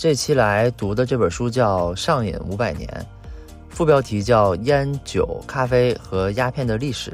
[0.00, 2.88] 这期来读的这本书叫《上瘾五百年》，
[3.68, 7.10] 副标题叫《烟酒咖啡和鸦片的历史》，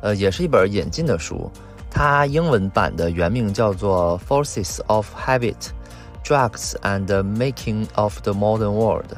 [0.00, 1.48] 呃，也是一本引进的书。
[1.88, 5.68] 它英文版的原名叫做《Forces of Habit:
[6.24, 9.12] Drugs and Making of the Modern World》。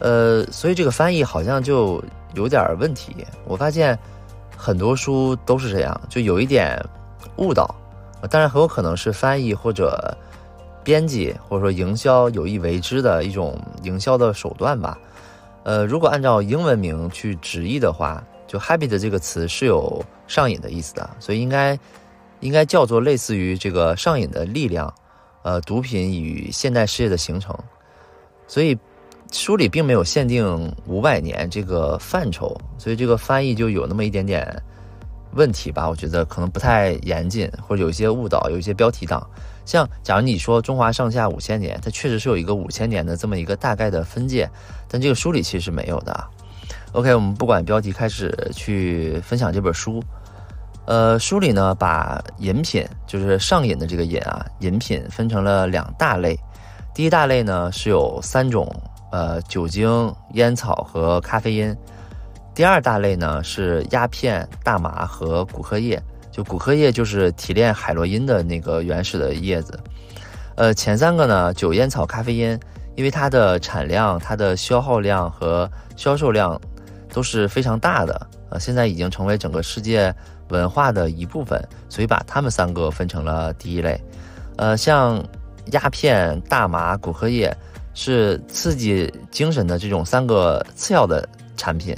[0.00, 2.02] 呃，所以这个翻译好像就
[2.34, 3.24] 有点问题。
[3.46, 3.96] 我发现
[4.56, 6.76] 很多书都是这样，就有一点
[7.36, 7.72] 误导。
[8.28, 10.12] 当然，很有可能是翻译或者
[10.84, 14.98] 编辑或者说营销有意为之的一种营销的手段吧。
[15.64, 21.78] 呃，如果按照英文名去直译的话，就 “habit” 这个词是有上瘾的意思的，所以应该
[22.40, 24.92] 应该叫做类似于这个上瘾的力量，
[25.42, 27.56] 呃，毒品与现代世界的形成。
[28.48, 28.76] 所以
[29.30, 34.62] 书里并没有限定五百年这个范畴，所以这个翻译就有那么一点点。
[35.34, 39.26] 问题吧，我觉得可能不太严谨，或者有一些误导，有一些标题党。
[39.64, 44.48] 像假如你说中华上下五千年，它确实是有一个五千年的这么一个大概的分界，
[44.88, 46.24] 但这个书里其实是没有的。
[46.92, 50.02] OK，我们不管标题，开始去分享这本书。
[50.84, 56.36] 呃，书里呢把饮品，就是上瘾的这个瘾啊，饮品分成了两大类。
[56.92, 58.68] 第一大类呢是有三种，
[59.12, 61.74] 呃，酒精、烟草和咖啡因。
[62.54, 66.00] 第二大类呢是鸦片、大麻和古柯叶，
[66.30, 69.78] 就古柯叶就是提炼海洛因的那个原始的叶子。
[70.54, 72.58] 呃，前三个呢，酒、烟草、咖啡因，
[72.94, 76.60] 因为它的产量、它的消耗量和销售量
[77.10, 80.14] 都是非常大的，呃，现在已经成为整个世界
[80.50, 83.98] 文化的一部分，所以把它们三个分成了第一类。
[84.56, 85.24] 呃，像
[85.72, 87.56] 鸦片、大麻、古柯叶
[87.94, 91.26] 是刺激精神的这种三个次要的
[91.56, 91.96] 产品。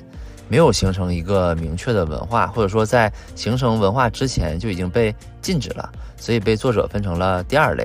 [0.54, 7.84] 没有形成一个明确的文化，或者说在形成文化之前就已经被禁止了，所以被作者分成了第二类。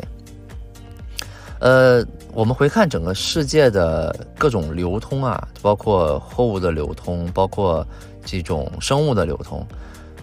[1.59, 7.83] 呃，我们回看整个世界的各种流通啊，包括货物的流通，包括
[8.23, 9.65] 这种生物的流通，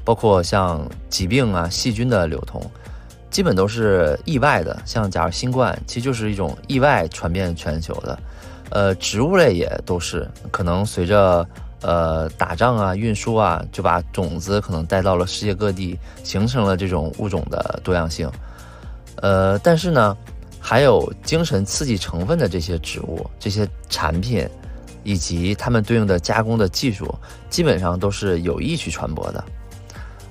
[0.05, 2.63] 包括像疾病啊、细菌的流通，
[3.29, 4.81] 基本都是意外的。
[4.85, 8.17] 像假如新冠，其实就是一种意外传遍全球的。
[8.71, 11.45] 呃，植物类也都是可能随着。
[11.87, 18.29] 呃，打仗啊，运输啊，就把种子可能带到了世界各地，形成了这种物种的多样性。
[19.23, 20.17] 呃，但是呢，
[20.59, 24.49] 还有精神刺激成分的这些植物、这些产品，
[25.05, 27.15] 以及它们对应的加工的技术，
[27.49, 29.45] 基本上都是有意去传播的。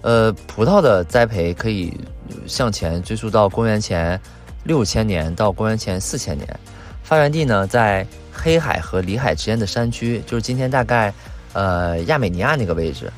[0.01, 1.97] 呃，葡萄的栽培可以
[2.45, 4.19] 向前追溯到公元前
[4.65, 6.59] 六千年到公元前四千年，
[7.01, 11.13] 发源地呢在黑海和里海之间的山区，就是今天大概。
[11.55, 13.09] 呃，亚美尼亚那个位置，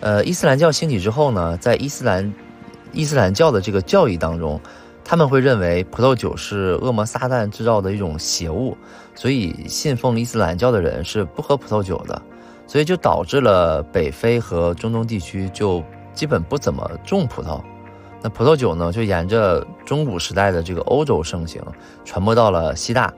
[0.00, 2.32] 呃，伊斯兰教兴起之后呢，在伊斯兰
[2.92, 4.58] 伊斯兰教的这个教义当中，
[5.04, 8.74] 他们会认为葡萄酒是恶魔撒旦制造的一种邪物，
[9.14, 12.22] 所以信奉伊斯兰教的人是不喝葡萄酒的，
[12.66, 15.84] 所以就导致了北非和中东地区就
[16.14, 17.60] 基本不怎么种葡萄。
[18.22, 21.62] 那葡萄酒呢，就沿着中古时代的这个欧洲盛行，
[22.02, 23.12] 传播到了希腊。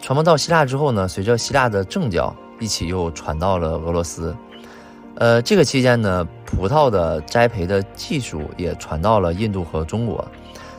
[0.00, 2.34] 传播到希腊之后呢，随着希腊的政教。
[2.58, 4.34] 一起又传到了俄罗斯，
[5.16, 10.26] 呃，这个期间呢，葡萄的栽培的技术也传到了印度和中国，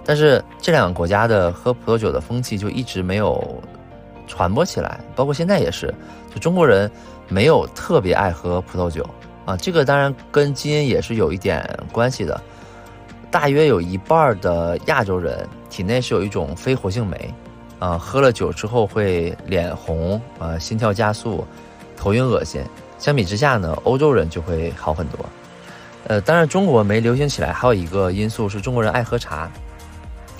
[0.03, 3.61] 但是这两个国家的喝葡萄酒的风气就一直没有
[4.25, 5.93] 传播起来，包括现在也是，
[6.33, 6.89] 就中国人
[7.27, 9.07] 没有特别爱喝葡萄酒。
[9.45, 12.41] 啊，这个当然跟基因也是有一点关系的，
[13.31, 17.33] 大约有一半的亚洲人体内是有一种非活性酶，
[17.79, 21.47] 啊，喝了酒之后会脸红啊，心跳加速。
[21.97, 22.61] 头晕恶心，
[22.99, 25.25] 相比之下呢，欧洲人就会好很多。
[26.05, 29.51] 呃，当然中国没流行起来，还有一个因素是中国人爱喝茶，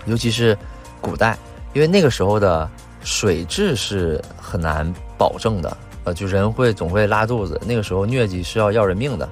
[0.06, 0.58] 尤其是
[1.02, 1.38] 古代，
[1.74, 2.70] 因为那个时候的
[3.02, 9.28] 水质是很难保证的，呃，就人会总会拉肚子，那个时候疟疾是要要人命的，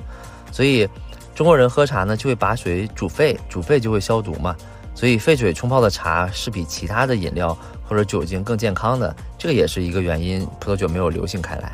[0.51, 0.89] 所以
[1.33, 4.53] 中国人喝茶呢就会把水煮沸，煮沸就会消毒嘛，
[4.93, 7.57] 所以沸水冲泡的茶是比其他的饮料
[7.87, 11.71] 或者酒精更健康的，这个也是一个原因，葡萄酒没有流行开来。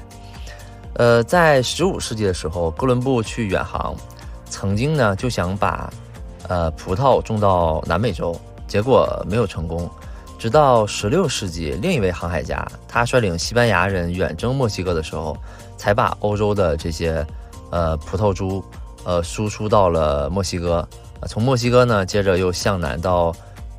[0.95, 3.95] 呃，在十五世纪的时候，哥伦布去远航，
[4.45, 5.89] 曾经呢就想把，
[6.47, 9.89] 呃，葡萄种到南美洲，结果没有成功。
[10.38, 15.38] 直到十六世纪，另一位航海家他率领西班牙人远征墨西哥的时候，
[15.77, 17.25] 才把欧洲的这些，
[17.69, 18.63] 呃，葡萄株，
[19.03, 20.88] 呃，输出到了墨西哥。
[21.27, 23.31] 从墨西哥呢，接着又向南到，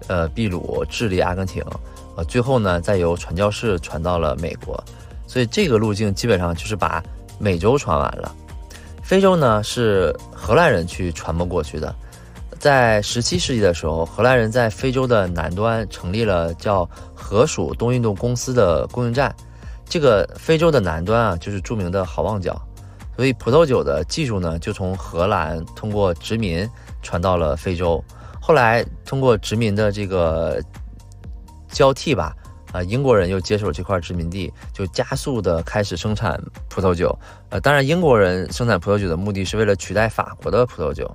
[0.06, 1.62] 呃，秘鲁、智利、阿根廷，
[2.16, 4.82] 呃，最后呢，再由传教士传到了美国。
[5.32, 7.02] 所以这个路径基本上就是把
[7.38, 8.30] 美洲传完了，
[9.02, 11.94] 非洲呢是荷兰人去传播过去的。
[12.58, 19.34] 在十七世纪的时候，荷兰人在非洲的南端成立了叫荷属东印度公司的供应站。
[19.88, 22.60] 这个非洲的南端啊，就是著名的好望角。
[23.16, 26.68] 所以葡萄酒的技术呢，就从荷兰通过殖民
[27.00, 28.04] 传到了非洲。
[28.38, 30.62] 后来通过殖民的这个
[31.70, 32.36] 交替吧，
[32.72, 37.16] 啊，英国人又接手这块殖民地，就加速的开始生产葡萄酒。
[37.50, 41.14] 呃，当然，英国人生产葡萄酒的目的是为了取代法国的葡萄酒。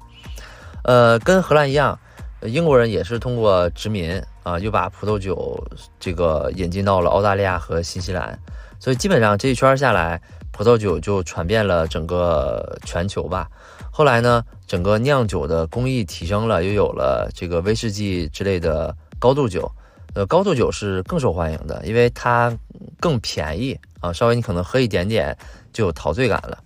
[0.84, 2.00] 呃，跟荷兰一样，
[2.44, 5.62] 英国人也是通过殖民啊，又把葡萄酒
[6.00, 8.40] 这个引进到了澳大利亚和新西兰，
[8.80, 10.22] 所以基本上这一圈下来，
[10.52, 13.50] 葡萄酒就传遍了整个全球吧。
[13.92, 19.72] 后来呢，整个酿酒的工艺提升了，又有了这个威士忌之类的高度酒。
[20.14, 22.56] 呃，高度酒是更受欢迎的，因为它
[23.00, 25.38] 更便宜啊，稍微你可能喝一点点
[25.72, 26.58] 就有陶醉感了。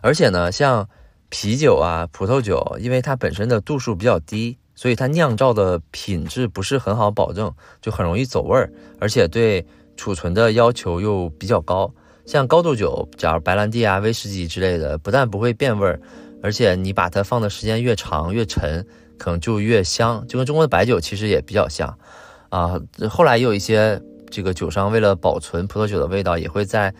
[0.00, 0.88] 而且呢，像
[1.28, 9.66] 啤酒啊，葡萄酒，因为它本身的度数比较低，所以它酿造的品质不是很好保证，就很容易走味儿，而且对
[9.96, 11.92] 储存的要求又比较高。
[12.24, 16.00] 像高度酒，假如白兰地啊、威士忌之类的，不但不会变味儿，
[16.42, 18.86] 而且你把它放的时间越长越沉，
[19.22, 21.96] 可能就越香，就跟中国的白酒其实也比较像。
[22.48, 26.92] 啊，后来也有一些这个酒商为了保存葡萄酒的味道，也会在。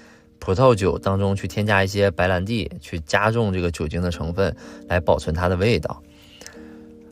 [0.45, 4.53] 葡萄酒当中去添加一些白兰地，去加重这个酒精的成分，
[4.89, 6.03] 来保存它的味道。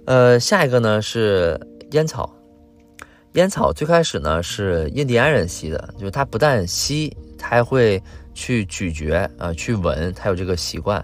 [0.04, 1.56] 呃，下一个呢是
[1.92, 2.34] 烟草。
[3.34, 8.02] 烟草最开始呢是印第安人吸的，就是它不但吸，它还会
[8.34, 11.00] 去咀嚼啊，去闻，它有这个习惯。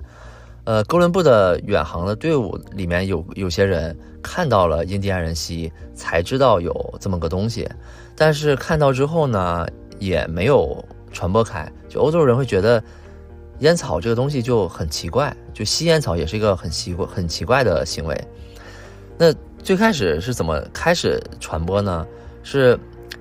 [0.66, 7.66] 呃，哥伦布的远航的队伍里面有有些人看到了印第安人吸，才知道有这么个东西，
[8.14, 9.66] 但是看到之后呢，
[9.98, 10.84] 也没有。
[11.12, 12.82] 传播开，就欧洲人会觉得
[13.60, 18.28] 烟草这个东西就很奇怪，就吸烟草也是一个很奇怪、很奇怪的行为。
[19.16, 19.32] 那
[19.62, 22.06] 最开始是怎么开始传播呢？
[22.42, 22.78] 是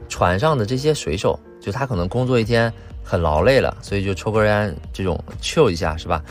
[0.09, 6.21] 船上的这些水手，就他可能工作一天很劳累了，所以就抽根烟，这种 chill 一下，是吧？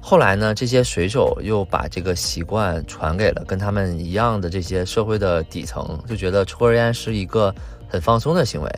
[0.00, 7.54] 后来呢，这些水手又把这个习惯传给了跟他们一样的这些社会的底层，就觉得抽根烟是一个
[7.88, 8.70] 很放松的行为。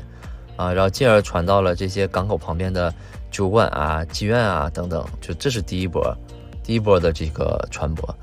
[0.57, 2.93] 啊，然后进而传到了这些港口旁边的
[3.31, 6.15] 酒馆啊、妓院啊等等，就这是第一波，
[6.63, 8.15] 第一波的这个传播。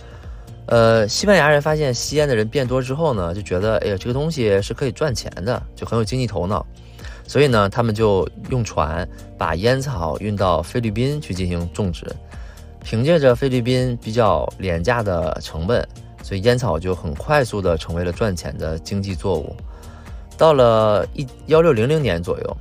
[0.67, 6.63] 呃，西班牙人发现吸烟的人变多之后呢，就觉得哎呀，这个东西是可以赚钱的，就很有经济头脑，
[7.25, 12.05] 所以呢，他们就用船把烟草运到菲律宾去进行种植。
[12.83, 15.87] 凭借着菲律宾比较廉价的成本，
[16.23, 19.55] 所以烟草就很快速的成为了赚钱的经济作物。
[20.37, 22.57] 到了一幺六零零年左右，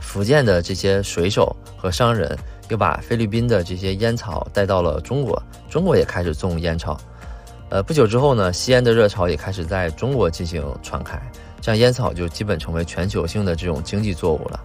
[0.00, 2.36] 福建的这些水手和商人
[2.68, 6.98] 又把菲律宾的这些烟草带到了中国，中国也开始种烟草。
[7.68, 11.22] 呃，不久之后呢，吸烟的热潮也开始在中国进行传开，
[11.60, 14.60] 这样烟草就基本成为全球性的这种经济作物了。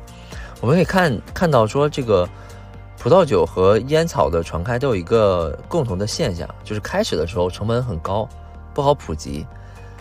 [0.61, 2.27] 我们可以看看到说，这个
[2.97, 8.27] 葡萄酒和烟草的传开都有一个共同的现象，就是开始的时候成本很高，
[8.73, 9.45] 不好普及，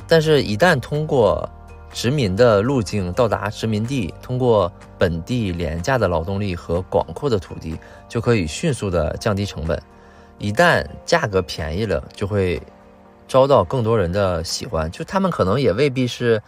[0.08, 1.46] 但是一旦通过
[1.92, 9.80] 殖民的路径到达殖民地，通过本地廉价的劳动力和广阔的土地，就可以迅速的降低成本。
[10.38, 12.60] 一旦价格便宜了，就会
[13.28, 14.90] 遭到更多人的喜欢。
[14.90, 16.42] 就他们可能也未必是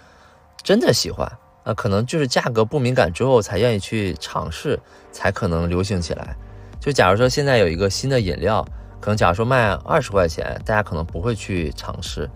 [0.63, 1.31] 真的喜欢，
[1.67, 4.79] 啊，可能就是价格不敏感之后才愿意去尝试，
[5.11, 6.37] 才可能流行起来。
[6.79, 8.65] 就假如说现在有一个新的饮料，
[9.01, 12.31] 可能假如说卖二十块钱，大家可能不会去尝试。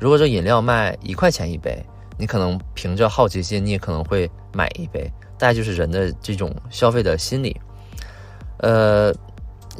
[0.00, 1.80] 如果这饮料卖一块钱一杯，
[2.18, 5.08] 你可能凭着好奇心，你也可能会买一杯，
[5.38, 7.56] 大概就是人的这种消费的心理。
[8.58, 9.14] 呃，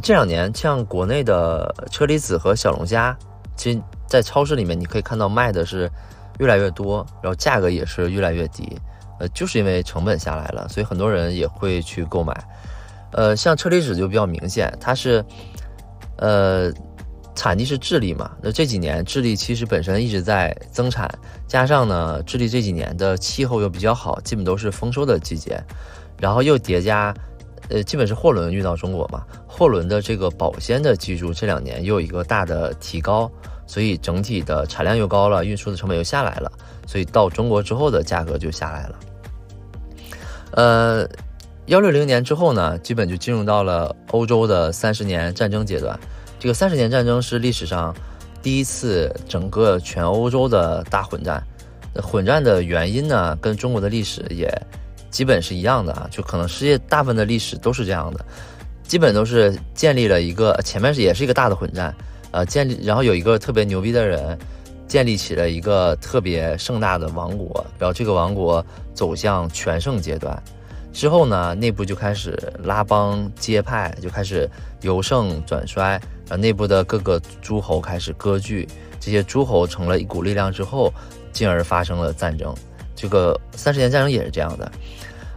[0.01, 3.19] 这两年像国内的车厘子和小龙虾，
[3.57, 5.91] 其实在超市里面你可以看到卖的是
[6.39, 8.79] 越来越多，然后价格也是越来越低。
[9.29, 12.33] 就是因为成本下来了，所以很多人也会去购买。
[13.13, 15.25] 呃，像车厘子就比较明显，它是
[16.19, 16.73] 呃。
[17.35, 18.31] 产地是智利嘛？
[18.43, 21.11] 那这几年智利其实本身一直在增产，
[21.49, 25.59] 加上呢，智利这几年的气候又比较好，基本都是丰收的季节，
[26.21, 27.13] 然后又叠加，
[27.71, 33.29] 呃，基本是货轮运到中国嘛，货轮的这个保鲜的技术这两年又有一个大的提高，
[33.67, 36.53] 所以整体的产量又高了，运输的成本又下来了，
[36.87, 39.01] 所以到中国之后的价格就下来了。
[40.53, 41.09] 呃，
[41.67, 45.99] 幺六零年之后呢，基本就进入到了欧洲的三十年战争阶段。
[46.39, 47.95] 这个三十年战争是历史上
[48.43, 51.43] 第一次整个全欧洲的大混战。
[52.03, 54.51] 混战的原因呢，跟中国的历史也
[55.11, 58.25] 基本是一样的啊，就可能世界大部分的历史都是这样的，
[58.83, 61.95] 基本都是建立了一个前面是也是一个大的混战，
[62.31, 64.39] 呃，建立，然后有一个特别牛逼的人，
[64.93, 70.39] 建立起了一个特别盛大的王国，然后这个王国走向全盛阶段。
[70.93, 74.47] 之后呢，内部就开始拉帮结派，就开始
[74.83, 75.93] 由盛转衰，
[76.29, 78.69] 然后内部的各个诸侯开始割据，
[79.01, 80.93] 这些诸侯成了一股力量之后，
[81.33, 82.55] 进而发生了战争。
[82.95, 84.73] 这个三十年战争也是这样的。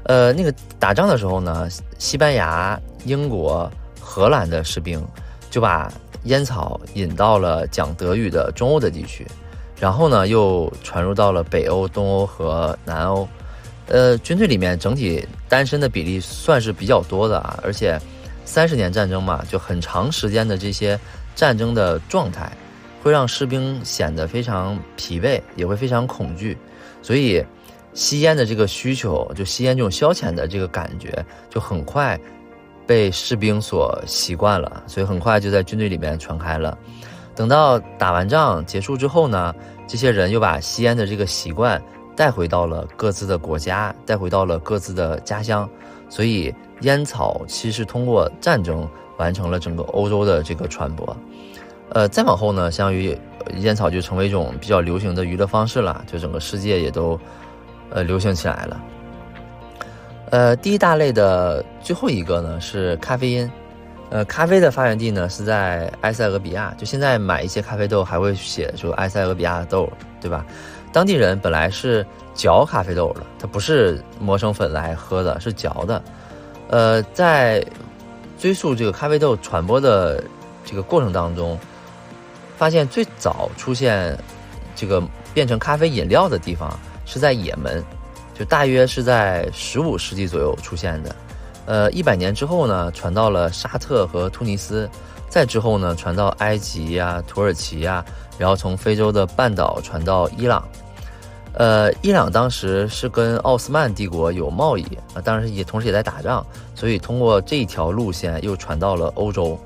[0.04, 3.72] 呃，那个打仗的时候呢，西班牙、英国、
[4.02, 5.02] 荷兰的士兵
[5.50, 5.90] 就把
[6.26, 9.26] 烟草引到了讲德语的中欧的地区，
[9.80, 13.28] 然后呢，又传入到了北欧、东欧和南欧。
[13.88, 18.00] 呃，军队里面整体单身的比例算是比较多的啊，而且
[18.44, 21.00] 三十年战争嘛，就很长时间的这些
[21.36, 22.52] 战争的状态，
[23.04, 26.58] 会让士兵显得非常疲惫，也会非常恐惧，
[27.04, 27.46] 所以
[27.94, 32.20] 吸烟的这个需求，就吸烟这种消遣的这个感觉，就很快
[32.88, 36.76] 被士兵所习惯了，所以很快就在军队里面传开了。
[37.36, 39.54] 等到打完仗结束之后呢，
[39.88, 41.82] 这些人又把吸烟的这个习惯。
[42.18, 45.70] 带回到了各自的国家，带回到了各自的家乡，
[46.08, 51.06] 所以烟草其实通过战争完成了整个欧洲的这个传播。
[51.90, 53.20] 呃，再往后呢，相当于
[53.58, 57.20] 烟草就成为一种比较流行的娱乐方式了，就整个世界也都
[57.90, 58.82] 呃流行起来了。
[60.30, 63.52] 呃，第一大类的最后一个呢是咖啡因，
[64.12, 70.46] 呃，咖啡的发源地呢是在埃塞俄比亚，就现在买一些咖啡豆还会写说埃塞俄比亚的豆，对吧？
[70.94, 76.02] 当地人本来是嚼咖啡豆的，它不是磨成粉来喝的，是嚼的。
[76.70, 77.66] 呃，在
[78.40, 80.24] 追溯这个咖啡豆传播的
[80.64, 81.58] 这个过程当中，
[82.58, 84.18] 发现最早出现
[84.76, 87.84] 这个变成咖啡饮料的地方是在也门，
[88.34, 91.14] 就大约是在十五世纪左右出现的。
[91.66, 94.90] 呃，一百年之后呢，传到了沙特和突尼斯，
[95.30, 98.06] 再之后呢，传到埃及呀、土耳其呀，
[98.38, 100.64] 然后从非洲的半岛传到伊朗。
[101.54, 106.46] 呃，伊朗当时是跟奥斯曼帝国有贸易啊，当然也同时也在打仗，
[106.76, 109.58] 所以通过这条路线又传到了欧洲。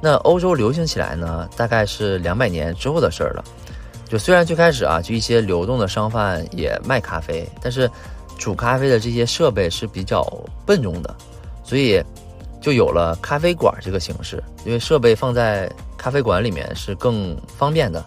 [0.00, 3.44] 那欧洲流行起来呢，大概是两百年之后的事儿了。
[4.08, 7.88] 就虽然最开始啊，就一些流动的商贩也卖咖啡，但是
[8.40, 10.26] 煮咖啡的这些设备是比较
[10.64, 11.14] 笨重的，
[11.62, 12.02] 所以
[12.58, 18.02] 就有了咖啡馆这个形式，因为设备放在咖啡馆里面是更方便的。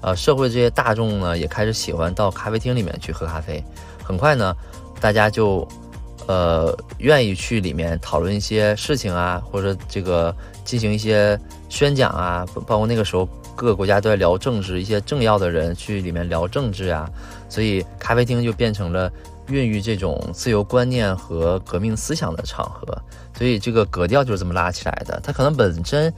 [0.00, 3.62] 呃，社会这些大众呢，也开始喜欢到咖啡厅里面去喝咖啡。
[4.02, 4.54] 很快呢，
[5.00, 5.66] 大家就，
[6.26, 11.38] 呃，愿意去里面讨论一些事情啊，或者这个进行一些
[11.68, 12.46] 宣讲啊。
[12.66, 17.08] 包括那个时候，各个国家都在聊政治，一些政要的人去里面聊政治啊。
[17.48, 19.10] 所以，咖啡厅就变成了
[19.48, 22.86] 孕育这种自由观念和革命思想的场合。
[23.36, 25.20] 所以，这个格调就是这么拉起来的。
[25.22, 26.12] 它可能本身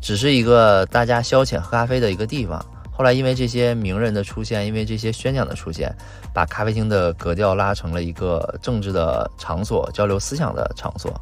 [0.00, 2.64] 只是一个大家消遣喝咖啡的一个地方。
[2.96, 5.92] 后来因为这些名人的出现，因为这些宣讲的出现，
[6.32, 11.12] 把咖啡厅的格调拉成了一个政治的场所、交流思想的场所。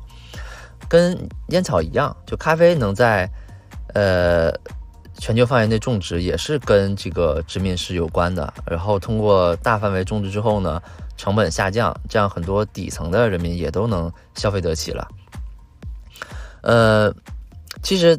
[0.87, 1.17] 跟
[1.49, 3.27] 烟草一样，就咖啡能在
[3.95, 4.53] 呃
[5.19, 8.53] 全球范围内种植，也是跟这个殖民史有关的。
[8.67, 10.83] 然后通过大范围种植之后呢，
[11.23, 15.07] 成本下降，这样很多底层的人民也都能消费得起了。
[16.63, 17.15] 呃，
[17.81, 18.19] 其实。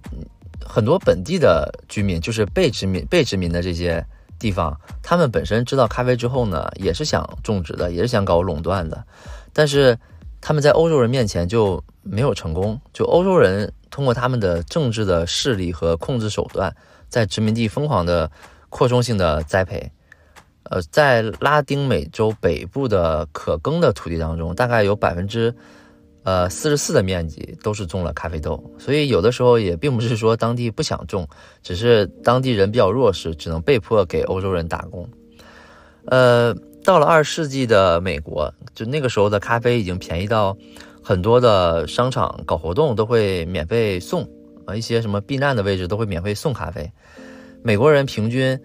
[0.65, 4.03] 很多本地的居民，就是被殖民、被殖民的这些
[4.39, 9.03] 地方，他们本身知道咖啡之后呢，也是想种植的，也是想搞垄断的，
[9.51, 9.95] 但是
[10.39, 12.79] 他们在欧洲人面前就没有成功。
[12.93, 16.74] 就欧洲人通过他们的政治的势力和控制手段，
[17.10, 18.31] 在殖民地疯狂的
[18.69, 19.91] 扩充性的栽培。
[20.63, 25.53] 呃，在拉丁美洲北部的可耕的土地当中，大概有百分之。
[26.25, 31.27] 呃，四十四的面积都是种了咖啡豆，所以有的时候也并不是说当地不想种，
[31.62, 35.05] 只是当地人比较弱势，只能被迫给欧洲人打工。
[36.05, 40.55] 呃，到了二十世纪的美国，就那个时候的咖啡已经便宜到
[41.03, 44.25] 很多的商场搞活动都会免费送
[44.65, 46.89] 啊，一些什么避难的位置都会免费送咖啡。
[47.62, 48.58] 美国人平均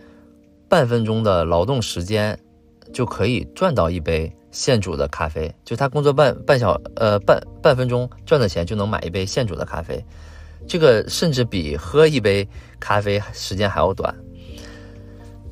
[0.68, 2.38] 半分钟的劳动时间
[2.92, 4.32] 就可以赚到一杯。
[4.50, 10.02] 现煮的咖啡，就他工作半半小呃半半分钟赚的钱就能买一杯现煮的咖啡，
[10.66, 12.48] 这个甚至比喝一杯
[12.80, 14.12] 咖啡时间还要短。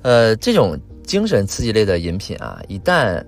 [0.00, 3.22] 呃，这种精神刺激类的饮品啊，一旦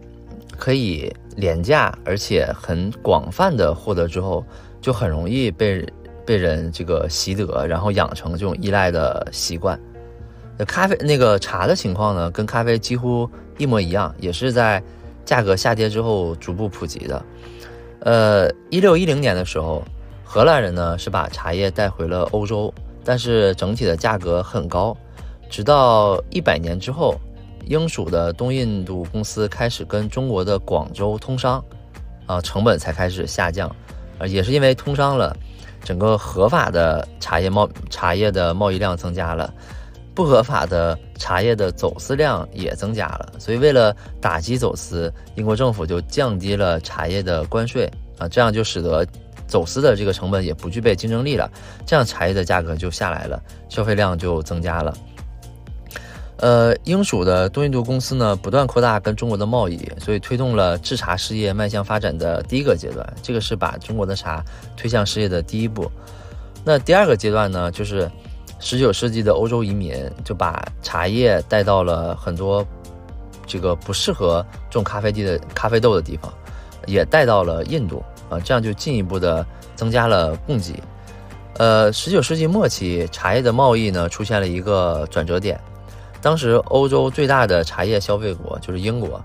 [0.57, 4.43] 可以廉价而且很广泛的获得之后，
[4.81, 5.87] 就很容易被
[6.25, 9.79] 被人这个习得，然后养成这种依赖的习惯。
[10.67, 14.83] 咖啡那个茶的情况呢，跟咖啡几乎一模一样，也是在。
[15.25, 17.23] 价格下跌之后逐步普及的，
[18.01, 19.85] 呃，一六一零年的时候，
[20.25, 22.73] 荷兰人呢是把茶叶带回了欧洲，
[23.05, 24.97] 但是整体的价格很高。
[25.51, 27.15] 直到一百年之后，
[27.67, 31.63] 英属的东印度公司开始跟中国的广州通商，
[32.25, 33.69] 啊，成本才开始下降。
[34.19, 35.37] 啊，也是因为通商了，
[35.85, 39.53] 整个合法的茶叶贸茶叶的贸易量增加了，
[40.19, 43.35] 不合法的茶叶的走私量也增加了。
[43.39, 49.07] 所以为了打击走私，英国政府就降低了茶叶的关税啊，这样就使得
[49.47, 51.49] 走私的这个成本也不具备竞争力了，
[51.87, 54.93] 这样茶叶的价格就下来了，消费量就增加了。
[56.39, 63.07] 呃，英属的东印度公司呢，不断扩大跟中国的贸易，所以推动了制茶事业迈向发展的第一个阶段。
[63.23, 64.45] 这个是把中国的茶
[64.77, 65.89] 推向世界的第一步。
[66.65, 68.11] 那第二个阶段呢，就是
[68.59, 72.67] 十九世纪的欧洲移民就把茶叶带到了很多
[73.47, 76.33] 这个不适合种咖啡地的咖啡豆的地方，
[76.87, 79.47] 也带到了印度啊，这样就进一步的
[79.77, 80.83] 增加了供给。
[81.55, 85.61] 呃，十九世纪末期，茶叶的贸易呢出现了一个转折点。
[86.21, 89.23] 当时欧洲最大的茶叶消费国就是英国，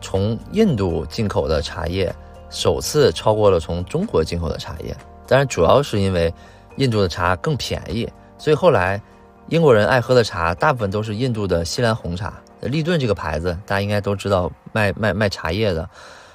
[0.00, 2.14] 从印度进口的茶叶
[2.50, 4.96] 首次超过了从中国进口的茶叶。
[5.26, 6.32] 当然，主要是因为
[6.76, 8.08] 印度的茶更便宜，
[8.42, 9.00] 所以后来
[9.50, 12.42] 英国人爱喝的茶大部分都是印度的锡兰红茶。
[12.62, 15.88] 利顿这个牌子大家应该都知道，卖卖卖茶叶的，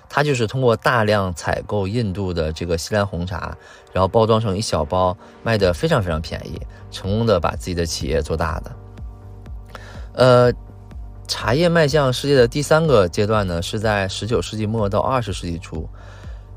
[0.07, 3.57] 它就是通过大量采购印度的这个锡兰红茶，
[3.91, 6.61] 然后包装成一小包，卖的非常非常便宜，
[6.91, 8.71] 成功的把自己的企业做大的。
[10.13, 10.53] 呃，
[11.27, 15.89] 茶叶迈向世界的第三个阶段呢，是在十九世纪末到二十世纪初。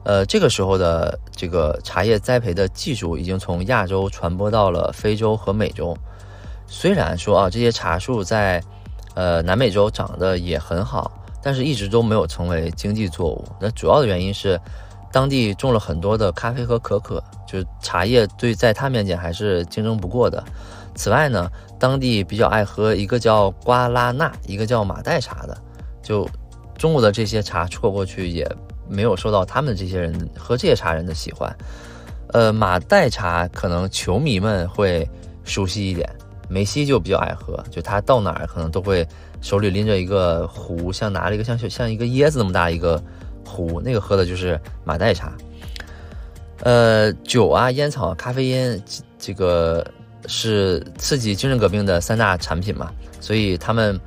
[0.04, 5.96] 呃，这个时候的这个茶叶栽培的技术已经从亚洲传播到了非洲和美洲。
[6.66, 8.62] 虽然说啊，这些茶树在
[9.14, 11.10] 呃南美洲长得也很好，
[11.42, 13.44] 但是一直都没有成为经济作物。
[13.60, 14.60] 那主要的原因是，
[15.12, 20.42] 当地种了很多的咖啡和可可，就是茶叶对在它面前还是竞争不过的。
[20.94, 21.50] 此外呢。
[21.80, 25.56] 当地比较爱喝一个叫瓜拉纳，一个叫马黛茶的，
[26.02, 26.28] 就
[26.76, 28.46] 中国的这些茶错过去也
[28.90, 31.54] 没有受到他们这些人喝这些茶人的喜欢。
[32.32, 35.08] 呃，马黛茶可能球迷们会
[35.44, 36.08] 熟悉一点，
[36.48, 39.06] 梅西就比较爱喝，就他到哪儿可能都会
[39.40, 43.02] 手里拎着一个壶，像拿了一个像像一个椰子那么大一个
[43.46, 45.32] 壶，那个喝的就是马黛茶。
[46.62, 48.82] 呃，酒啊、烟草、咖啡因，
[49.18, 49.86] 这个。
[50.26, 53.98] 是刺激精神革命的三大产品嘛，所以他们，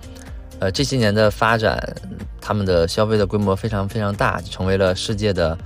[0.59, 1.75] 呃，这些年的发展，
[2.45, 5.57] 他们的消费的规模非常非常大，成为了世界的，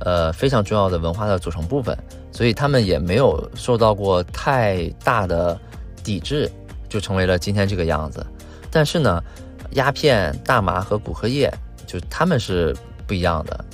[0.00, 1.96] 呃，非常重要的文化的组成部分。
[2.30, 5.58] 所以他们也没有受到过太大的
[6.04, 6.50] 抵制，
[6.86, 8.24] 就成为了今天这个样子。
[8.70, 9.24] 但是呢，
[9.70, 11.50] 鸦片、大麻和古荷叶，
[11.86, 13.64] 就他们是不一样的，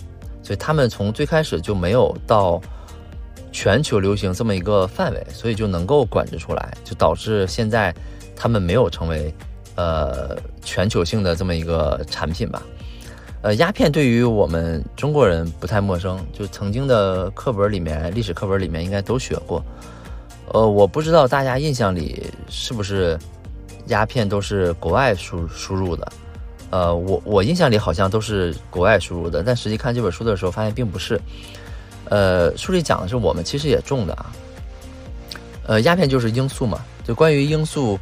[0.40, 2.60] 所以他们从最开始就没有到。
[3.56, 7.94] 全球流行这么一个范围，所以就能够管制出来，就导致现在
[8.34, 9.32] 他们没有成为
[9.76, 12.62] 呃全球性的这么一个产品吧。
[13.42, 19.62] 呃，鸦片对于我们中国人不太陌生，就曾经的课本里面、历史课本里面应该都学过。
[20.52, 23.18] 呃，我不知道大家印象里是不是
[23.88, 26.12] 鸦片都是国外输输入的。
[26.70, 31.20] 呃，我我印象里好像都是国外输入的，但实际看这本书的时候发现并不是。
[32.08, 34.32] 呃，书里讲的是我们其实也种的啊。
[35.66, 36.82] 呃，鸦片就是罂粟嘛。
[37.04, 37.98] 就关于罂粟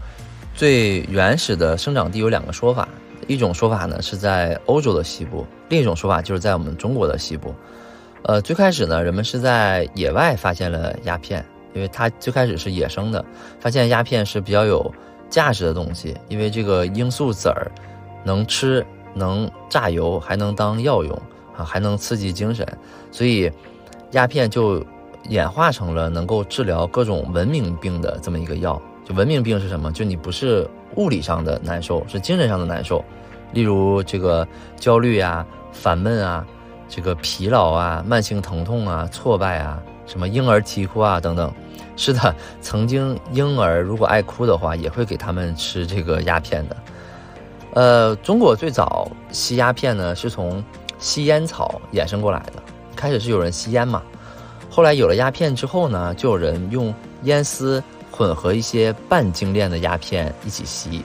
[0.62, 2.88] 最原始的生长地有两个说法，
[3.26, 7.52] 一种说法呢是在欧洲的西部，另一种说法就是在我们中国的西部。
[8.22, 11.44] 呃，最开始呢，人们是在野外发现了鸦片，
[11.74, 13.24] 因为它最开始是野生的，
[13.58, 14.88] 发现鸦片是比较有
[15.28, 17.68] 价值的东西，因为这个罂粟籽儿
[18.22, 21.12] 能吃，能榨油，还能当药用
[21.56, 22.64] 啊，还能刺激精神，
[23.10, 23.50] 所以。
[24.12, 24.84] 鸦片就
[25.30, 28.80] 演化成了能够治疗各种文明病的这么一个药。
[29.04, 29.90] 就文明病是什么？
[29.92, 33.04] 就你不是物理上的难受，是精神上的难受。
[33.52, 36.46] 例如这个焦虑啊、烦闷啊、
[36.88, 41.52] 这个疲劳啊、慢性疼痛啊、挫败啊、什么婴儿啼哭啊等等。
[41.94, 46.76] 是的，曾经婴儿如果爱哭的话，也会给他们吃这个鸦片的。
[47.74, 50.64] 呃，中国最早吸鸦片呢，是从
[50.98, 52.62] 吸烟草衍生过来的。
[52.96, 54.02] 开始是有人吸烟嘛，
[54.70, 57.82] 后来有了鸦片之后呢，就有人用烟丝
[58.22, 61.04] 混合一些半精炼的鸦片一起吸，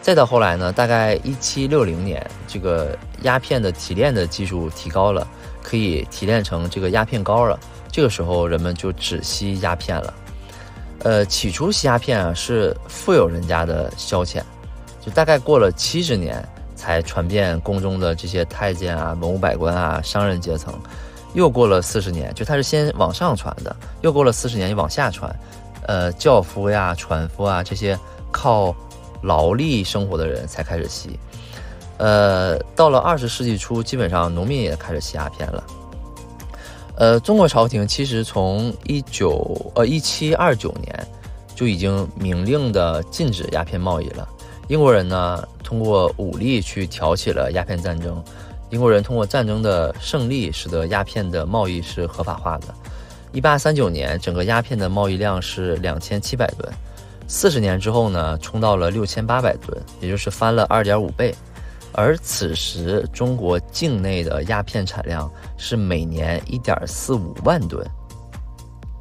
[0.00, 5.26] 再到后来呢，大概一七六零年，这个鸦片的提炼的技术提高了，
[5.60, 7.58] 可以提炼成这个鸦片膏了。
[7.90, 10.14] 这个时候人们就只吸鸦片了。
[11.00, 14.40] 呃，起初吸鸦片啊是富有人家的消遣，
[15.04, 16.40] 就大概过了七十年
[16.76, 20.72] 才传遍宫中的这些太监啊、文武百官啊、商人阶层。
[21.34, 25.34] 又过了四十年，就它是先往上传的，又过了四十年又往下传，
[25.86, 27.98] 呃，轿夫呀、船夫啊这些
[28.30, 28.74] 靠
[29.22, 31.18] 劳力生活的人才开始吸。
[31.98, 35.64] 呃，到了二十世纪初，基本上农民也开始吸鸦片了。
[36.96, 41.08] 呃，中国朝廷其实从一九呃一七二九年
[41.54, 44.28] 就已经明令的禁止鸦片贸易了。
[44.68, 48.22] 英国人呢，通过武力去挑起了鸦片战争。
[48.70, 52.74] 英国人通过战争的胜利，使得鸦片的贸易是合法化的。
[53.36, 56.72] 一八三九年，整个鸦片的贸易量是两千七百吨，
[57.28, 61.34] 四十年之后呢，冲到了六千八百吨，也就是翻了二点五倍。
[61.92, 67.86] 而此时，中国境内的鸦片产量是每年一点四五万吨，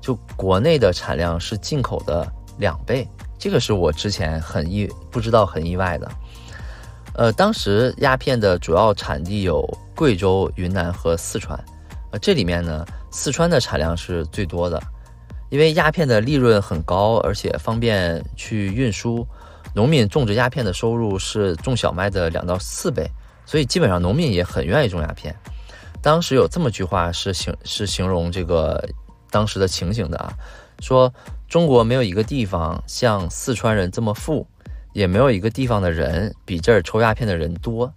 [0.02, 3.08] 就国内的产量是进口的两倍。
[3.40, 6.12] 这个是我之前很意不知道很意外的。
[7.14, 11.58] 呃，当时鸦片的主要产地有贵州、云南和四川，
[12.20, 14.82] 这里面呢，四川的产量是最多的，
[15.50, 19.26] 因为鸦片的利润很高，而且方便去运输。
[19.74, 23.06] 农民种植鸦片的收入是种小麦的两到四倍，
[23.46, 25.36] 所以基本上农民也很愿意种鸦片。
[26.02, 28.88] 当时有这么句话是形是形容这个
[29.30, 30.34] 当时的情形的啊，
[30.80, 31.14] 说
[31.50, 34.48] 中国没有一个地方像四川人这么富，
[34.94, 37.92] 也没有一个地方的人比这儿抽鸦片的人多。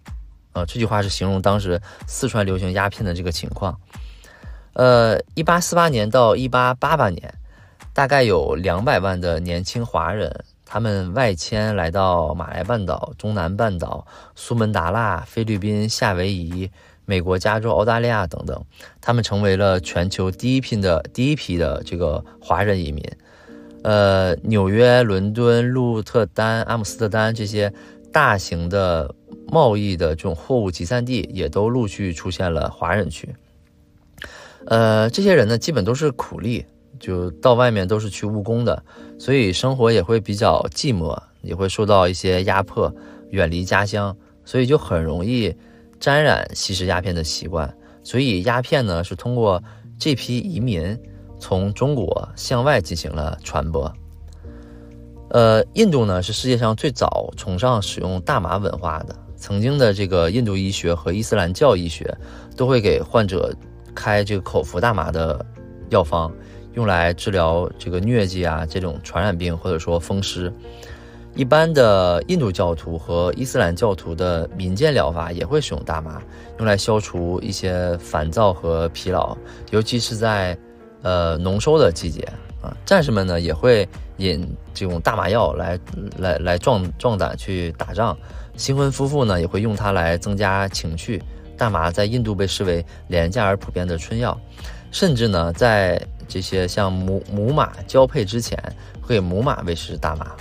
[0.52, 3.78] 啊，这句话是形容当时四川流行鸦片的这个情况。
[4.72, 7.34] 呃，一八四八年到一八八八年，
[7.92, 10.44] 大概有两百万的年轻华人。
[10.70, 16.70] 他们外迁来到马来半岛、中南半岛、苏门答腊、菲律宾、夏威夷、
[17.06, 18.62] 美国加州、澳大利亚等等，
[19.00, 23.02] 他们成为了全球第一批的第一批的这个华人移民。
[23.82, 27.72] 呃，纽约、伦敦、鹿特丹、阿姆斯特丹这些
[28.12, 29.14] 大型的
[29.50, 33.34] 贸易的这种货物集散地，也都陆续出现了华人区。
[34.68, 36.64] 呃，这些人呢，基本都是苦力。
[36.98, 38.82] 就到外面都是去务工的，
[39.20, 42.92] 所以生活也会比较寂寞，也会受到一些压迫，
[43.30, 45.54] 远离家乡，所以就很容易
[46.00, 47.72] 沾染吸食鸦片的习惯。
[48.02, 49.62] 所以鸦片呢是通过
[49.96, 50.98] 这批移民
[51.38, 53.92] 从中国向外进行了传播。
[55.30, 62.12] 呃，印度呢是世界上最早崇尚使用大麻文化的，曾经的这个印度医学和伊斯兰教医学
[62.56, 63.54] 都会给患者
[63.94, 65.44] 开这个口服大麻的
[65.90, 66.32] 药方。
[66.74, 70.52] 用来治疗这个疟疾啊，这种传染病或者说风湿。
[71.34, 76.22] 一般的印度教徒和伊斯兰教徒的民间疗法也会使用大麻，
[76.58, 79.36] 用来消除一些烦躁和疲劳，
[79.70, 80.56] 尤其是在
[81.02, 82.22] 呃农收的季节
[82.62, 82.76] 啊。
[82.84, 85.78] 战士们呢也会饮这种大麻药来
[86.16, 88.16] 来来壮壮胆去打仗。
[88.56, 91.20] 新婚夫妇呢也会用它来增加情趣。
[91.58, 94.38] 大麻在印度被视为廉价而普遍的春药，
[94.90, 96.00] 甚至呢在。
[96.30, 98.62] 这些像母母马交配之前
[99.00, 100.36] 会给母马喂食大麻。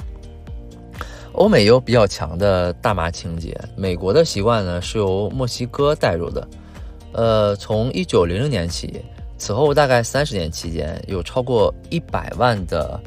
[1.31, 6.45] 欧美有比较强的大麻情节，美国的习惯呢是由墨西哥带入的。
[7.13, 9.01] 呃，从一九零零年起，
[9.37, 12.99] 此后大概三十年期间，有超过一百万的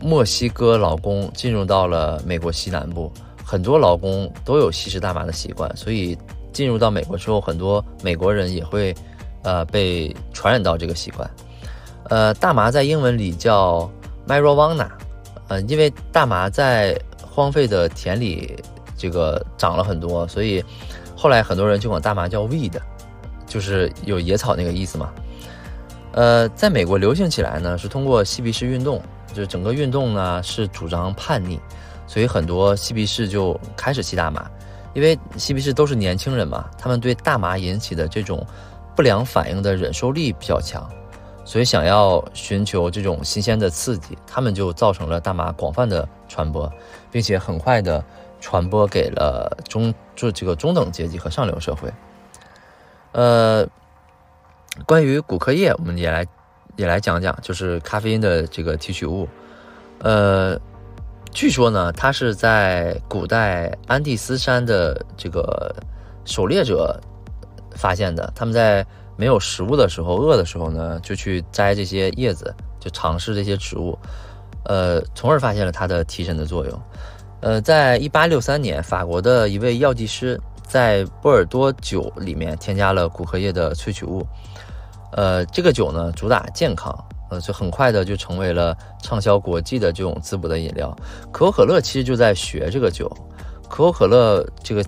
[0.00, 3.12] 墨西哥劳工进入到了美国西南部，
[3.44, 6.18] 很多劳工都有吸食大麻的习惯，所以
[6.56, 8.94] 进入到美国之后，很多美国人也会
[9.42, 11.30] 呃被传染到这个习惯。
[12.08, 13.90] 呃，大麻在英文里叫
[14.26, 14.88] marijuana，
[15.48, 18.56] 呃，因为大麻在荒废的田里
[18.96, 20.64] 这个长了很多，所以
[21.14, 22.72] 后来很多人就管大麻叫 weed，
[23.46, 25.12] 就是有野草那个意思嘛。
[26.12, 29.02] 呃，在美国流行起来呢，是通过嬉皮士运动，
[29.34, 31.60] 就是整个运动呢是主张叛逆，
[32.06, 34.50] 所以很多嬉皮士就开始吸大麻，
[34.96, 38.44] 因为嬉皮士都是年轻人嘛，他们对大麻引起的这种
[38.96, 40.90] 不良反应的忍受力比较强。
[41.44, 46.72] 所以，想要寻求这种新鲜的刺激，他们就造成了大麻广泛的传播，
[47.10, 48.02] 并且很快的
[48.40, 51.92] 传播给了中就这个中等阶级和上流社会。
[53.12, 53.68] 呃，
[54.86, 56.26] 关于骨科液，我们也来
[56.76, 59.28] 也来讲讲，就是咖啡因的这个提取物。
[59.98, 60.58] 呃，
[61.36, 65.70] 据说呢，它是在古代安第斯山的这个
[66.24, 66.98] 狩猎者
[67.74, 68.84] 发现的，他们在。
[69.18, 73.98] 没有食物的时候，饿的时候呢，就去摘这些叶子，就尝试这些植物，
[74.66, 76.82] 呃，从而发现了它的提神的作用。
[77.40, 84.22] 呃，在一八六三年，法国的一位药剂师在波尔多酒里面添加了骨壳液的萃取物，
[85.12, 86.94] 呃，这个酒呢主打健康，
[87.30, 90.96] 呃，就很快的就成为了畅销国际的这种滋补的饮料。
[91.32, 93.08] 可口可乐其实就在学这个酒，
[93.68, 94.84] 可口可乐这个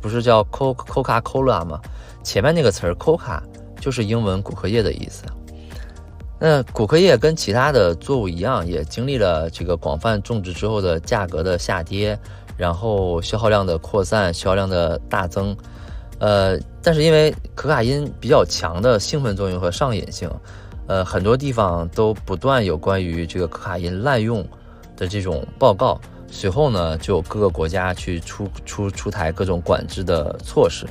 [0.00, 1.80] 不是叫 Coca Cola 吗？
[2.22, 3.40] 前面那个词儿 Coca。
[3.80, 5.24] 就是英文骨科液的意思。
[6.40, 12.18] 那骨科业跟其他的作物一样，也经历了这个广泛种植之后的价格的下跌，
[12.56, 15.54] 然后消耗量的扩散，销量的大增。
[16.18, 20.30] 呃，但是因为可卡因比较强的兴奋作用和上瘾性，
[20.86, 24.46] 呃，很多地方都不断有关于这个可卡因滥用
[24.96, 26.00] 的这种报告。
[26.28, 30.86] 随后呢，就有各个国家去出出出台各种管制的措施。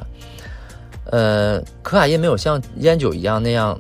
[1.12, 3.80] 呃，可卡因没有像烟酒一样那样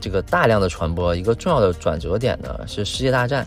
[0.00, 3.46] 这个大量的传播，一个重要的转折点呢是世界大战，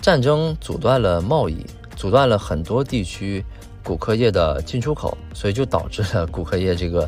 [0.00, 1.64] 战争阻断了贸易，
[1.96, 3.44] 阻断了很多地区。
[3.84, 7.06] 骨科业的进出口，所以就导致了骨科业这个，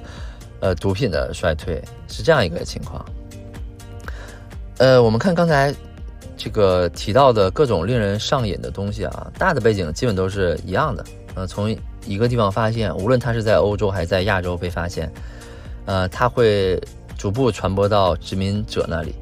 [0.61, 3.03] 呃，毒品的衰退，是这样一个情况。
[4.79, 5.75] 呃，我们看刚才
[6.37, 11.05] 这个提到的各种令人上瘾的东西啊，大的背景基本都是一样的。
[11.35, 15.11] 呃，从一个地方发现，无论它是在欧洲还是在亚洲被发现，
[15.87, 16.81] 呃，它会
[17.17, 19.15] 逐步传播到殖民者那里，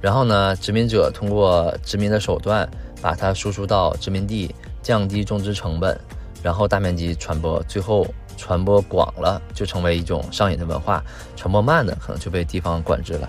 [0.00, 2.68] 然后呢，殖民者通过殖民的手段
[3.00, 5.98] 把它输出到殖民地，降低种植成本。
[6.42, 11.02] 然后大面积传播，最后传播广了，就成为一种上瘾的文化；
[11.34, 13.28] 传播慢的，可能就被地方管制了。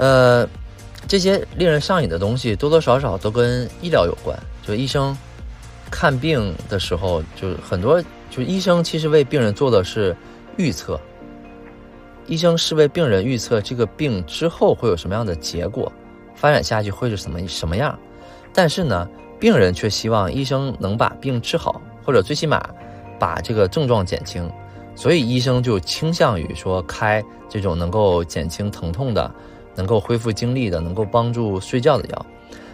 [0.00, 0.48] 呃，
[1.06, 4.34] 这些令人上瘾的东西，多多少少都跟医疗有关。
[4.66, 5.14] 就医生
[5.90, 10.16] 看病的时候，就很多，就医生其实为病人做的是
[10.56, 10.98] 预测。
[12.26, 15.92] 医生是为病人预测这个病之后会有什么样的结果，
[16.34, 17.98] 发展下去会是什么什么样。
[18.54, 19.06] 但是呢？
[19.38, 22.62] 病人却希望医生能把病治好，或者最起码
[23.18, 24.50] 把这个症状减轻，
[24.94, 29.30] 所以医生就倾向于说开这种能够减轻疼痛的、
[29.74, 32.26] 能够恢复精力的、能够帮助睡觉的药。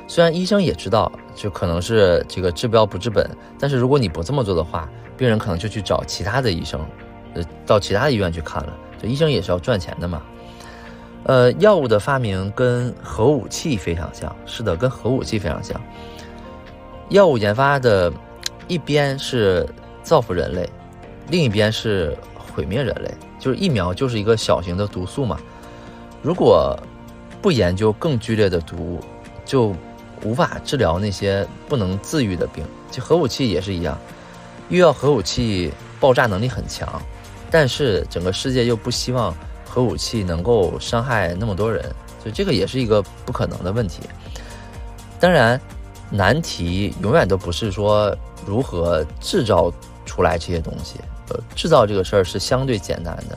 [0.09, 3.29] 虽然医生也知道就可能是这个治标不治本，
[3.59, 6.81] 但是如果你不这么做的话，病人可能就去找其他的医生，
[7.35, 8.73] 呃，到其他医院去看了。
[9.03, 10.23] 这医生也是要赚钱的嘛。
[11.25, 15.81] 呃，药物的发明跟核武器非常像，是的，跟核武器非常像。
[17.09, 18.13] 药物研发的
[18.69, 19.69] 一边是
[20.05, 20.71] 造福人类，
[21.29, 23.13] 另一边是毁灭人类。
[23.41, 25.37] 就是疫苗就是一个小型的毒素嘛。
[26.27, 26.77] 如果
[27.41, 29.01] 不研究更剧烈的毒物，
[29.45, 29.73] 就
[30.25, 32.65] 无法治疗那些不能自愈的病。
[32.91, 33.97] 就核武器也是一样，
[34.69, 37.01] 又要核武器爆炸能力很强，
[37.49, 39.33] 但是整个世界又不希望
[39.65, 41.85] 核武器能够伤害那么多人，
[42.21, 44.01] 所以这个也是一个不可能的问题。
[45.21, 45.61] 当然。
[46.09, 49.73] 难题永远都不是说如何制造
[50.05, 53.37] 出来这些东西，呃，制造这个事儿是相对简单的，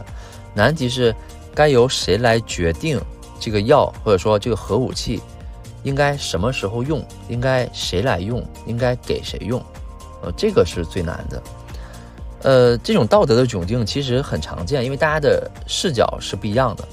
[0.53, 1.11] 难题是
[1.53, 2.99] 该由谁来决定
[3.39, 5.21] 这个药或者说这个核武器
[5.83, 9.61] 应该什么时候用，应该谁来用，应该给谁用，
[10.21, 11.41] 呃，这个是最难的。
[12.41, 16.87] 呃，这种道德的窘境其实很常见，因为大家的视角是不一样的。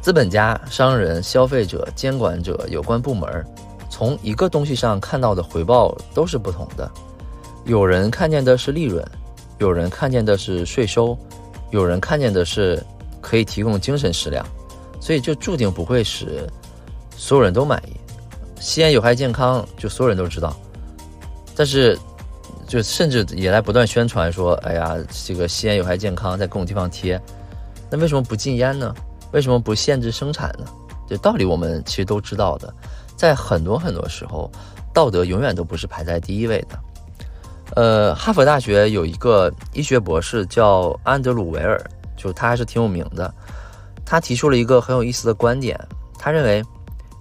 [0.00, 3.44] 资本家、商人、消费者、监管者、有关部门。
[3.88, 6.90] 从一个东西上看到的回报都是不同的，
[7.64, 9.02] 有人看见的是利润，
[9.58, 11.16] 有人看见的是税收，
[11.70, 12.82] 有人看见的是
[13.20, 14.46] 可以提供精神食粮，
[15.00, 16.48] 所以就注定不会使
[17.16, 17.92] 所有人都满意。
[18.60, 20.56] 吸烟有害健康，就所有人都知道，
[21.54, 21.98] 但是
[22.66, 27.20] 就甚至也来不断宣传说，哎呀，这个吸烟有害健康，在各种地方贴，
[27.90, 28.94] 那为什么不禁烟呢？
[29.32, 30.64] 为什么不限制生产呢？
[31.08, 32.72] 这道理我们其实都知道的。
[33.16, 34.50] 在很多很多时候，
[34.92, 36.78] 道德永远都不是排在第一位的。
[37.74, 41.78] 呃，哈佛大学有一个医学博士叫安德鲁维尔，
[42.16, 43.32] 就他还是挺有名的。
[44.04, 45.78] 他提出了一个很有意思的观点，
[46.18, 46.62] 他认为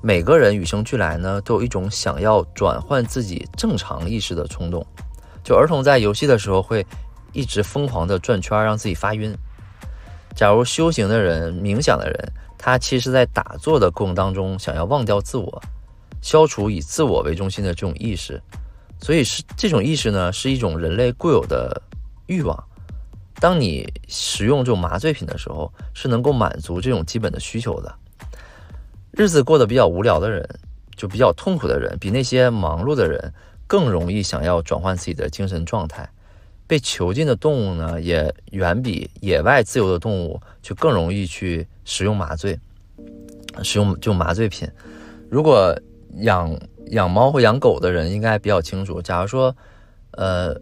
[0.01, 4.85] 每个人与生俱来呢，都有一种想要转换自己正常意识的冲动。
[5.43, 6.85] 就儿童在游戏的时候会
[7.33, 9.35] 一直疯狂的转圈，让自己发晕。
[10.35, 15.61] 假如修行的人、冥想的人，他其实在打坐的过程当中想要忘掉自我。
[16.21, 18.41] 消除以自我为中心的这种意识，
[18.99, 21.81] 所以是这种意识呢，是一种人类固有的
[22.27, 22.61] 欲望。
[23.39, 27.93] 当你使用这种麻醉品的时候，是能够满足这种基本的需求的。
[29.11, 30.47] 日子过得比较无聊的人，
[30.95, 33.33] 就比较痛苦的人，比那些忙碌的人
[33.67, 36.09] 更容易想要转换自己的精神状态。
[36.67, 42.59] 被囚禁的动物呢，也远比野外自由的动物就更容易去使用麻醉，
[43.61, 44.67] 使用就麻醉品。
[45.29, 45.77] 如果
[46.17, 46.57] 养
[46.91, 49.01] 养猫或养狗的人应该比较清楚。
[49.01, 49.55] 假如说，
[50.11, 50.55] 呃，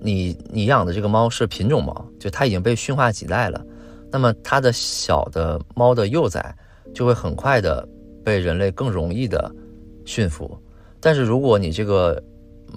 [0.00, 3.64] 你你养的这个猫是品种猫，就它已经被驯化几代了，
[4.10, 6.54] 那么它的小的猫的幼崽
[6.94, 7.86] 就会很快的
[8.24, 9.50] 被人类更容易的
[10.04, 10.56] 驯服。
[11.00, 12.22] 但是如果你这个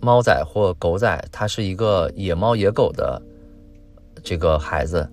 [0.02, 3.22] 猫崽或狗崽它是一个野猫野狗的
[4.24, 5.08] 这个孩子，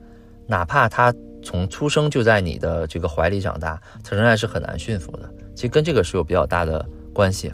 [0.46, 5.28] 哪怕它从出生就在你的这个怀里长大，它仍然是很难驯服的。
[5.54, 6.86] 其实跟这个是有比较大的
[7.20, 7.52] 关系。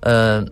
[0.00, 0.44] 嗯，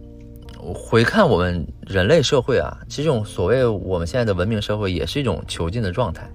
[0.57, 6.31] 回看我们人类社会啊，其实这种所谓我们现在的文明社会，也是一种囚禁的状态。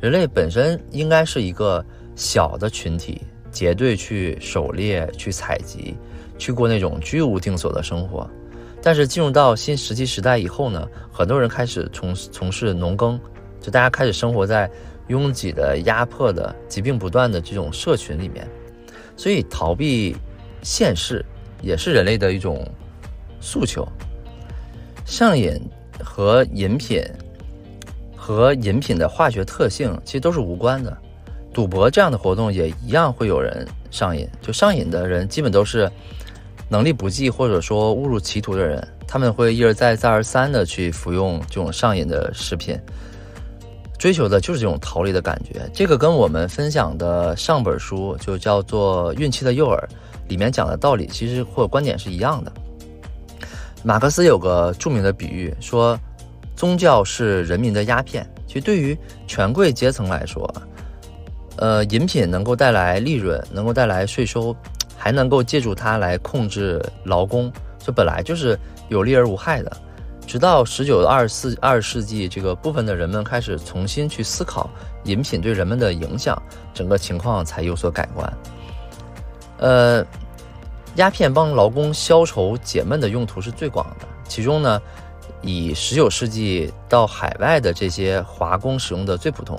[0.00, 1.84] 人类本身应该是一个
[2.16, 5.96] 小的群体，结队去狩猎、去采集、
[6.36, 8.28] 去过那种居无定所的生活。
[8.82, 13.20] 但是进入到新石器时代以后呢，很多人开始从从事农耕，
[13.60, 14.68] 就大家开始生活在
[15.06, 18.48] 拥挤的、压迫的、疾病不断的这种社群里面，
[19.16, 20.16] 所以逃避
[20.70, 21.24] 现世
[21.62, 22.62] 也是人类的一种
[23.40, 23.88] 诉求。
[25.06, 25.58] 上瘾
[26.04, 27.02] 和饮品。
[28.14, 30.94] 和饮品的化学特性其实都是无关的，
[31.50, 34.28] 赌博这样的活动也一样会有人上瘾。
[34.42, 35.90] 就上瘾的人基本都是
[36.68, 42.78] 能力不济或者说误入歧途的人，他们会一而再再而三的去服用这种上瘾的食品，
[43.98, 45.62] 追求的就是这种逃离的感觉。
[45.72, 49.74] 这个跟我们分享的上本书就叫做《孕期的诱饵》
[50.28, 52.52] 里面讲的道理其实或观点是一样的。
[53.82, 55.98] 马克思有个著名的比喻说。
[56.58, 58.28] 宗教是人民的鸦片。
[58.44, 60.52] 其实对于权贵阶层来说，
[61.54, 64.52] 呃，饮品能够带来利润，能够带来税收，
[64.96, 69.70] 还能够借助它来控制劳工，这本来就是有利而无害的。
[70.26, 74.68] 直到十九、二十四、二十世纪，这个部分的人们开始重新去思考
[75.04, 76.36] 饮品对人们的影响，
[76.74, 78.28] 整个情况才有所改观。
[79.58, 80.04] 呃，
[80.96, 84.80] 鸦片帮劳工消愁解闷的用途是最广的，其中呢。
[85.40, 89.56] 以十九世纪到海外的这些华工使用的最普通，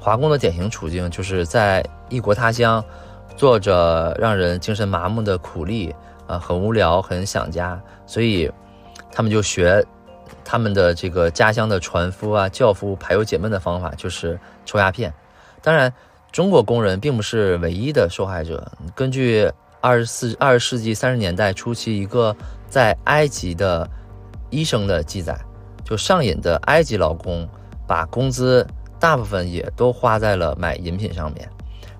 [0.00, 2.84] 华工的典型处境就是在异国他乡，
[3.36, 5.94] 做着让人精神麻木的苦力，
[6.26, 8.50] 啊，很无聊，很想家，所以
[9.12, 9.86] 他们就学
[10.44, 15.14] 他们的这个家乡的船夫啊、轿夫排忧解闷的方法，就是抽鸦片。
[15.62, 15.92] 当然，
[16.32, 18.66] 中国工人并不是唯一的受害者。
[18.94, 19.48] 根据
[19.80, 22.34] 二十四二十世纪三十年代初期一个
[22.68, 23.88] 在埃及的。
[24.54, 25.34] 医生的记载，
[25.82, 27.48] 就上瘾的埃及劳工，
[27.86, 28.66] 把工资
[29.00, 31.48] 大部分也都花在了买饮品上面。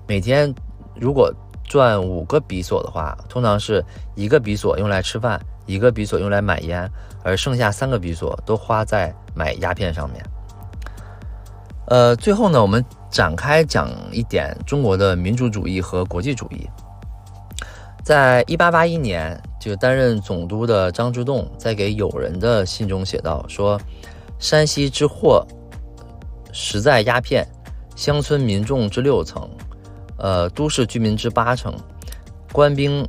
[0.07, 0.53] 每天
[0.95, 6.87] 如果赚五个比索的话，通常是一个比索用来吃饭，一个比索用来买烟，
[7.23, 10.23] 而剩下三个比索都花在买鸦片上面。
[11.87, 16.67] 呃，最后呢，我们展开讲一点中国的民主主义和国际主义。
[18.03, 23.79] 在一八八一年，这个担任总督的张之洞在给友人的信中写道：“说
[24.39, 25.45] 山西之祸，
[26.51, 27.47] 实在鸦片，
[27.95, 29.47] 乡村民众之六成，
[30.17, 31.71] 呃，都市居民之八成，
[32.51, 33.07] 官兵、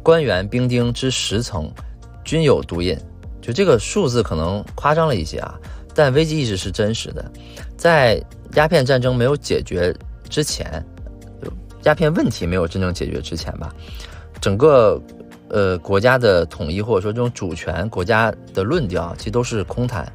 [0.00, 1.68] 官员、兵丁之十层，
[2.24, 2.96] 均有毒瘾。”
[3.42, 5.58] 就这个数字可能夸张了一些啊，
[5.92, 7.32] 但危机意识是真实的。
[7.76, 8.22] 在
[8.54, 9.94] 鸦片战争没有解决
[10.28, 10.84] 之前，
[11.84, 13.74] 鸦片问题没有真正解决之前吧。
[14.40, 15.00] 整个，
[15.48, 20.10] 呃，国家的统一或者说这种主权国家的论调，其实都是空谈。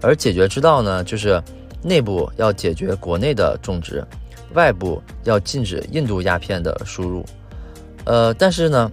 [0.00, 1.40] 而解决之道呢，就是
[1.82, 4.04] 内部要解决国内的种植，
[4.54, 7.24] 外部要禁止印度鸦片的输入。
[8.04, 8.90] 呃，但是呢，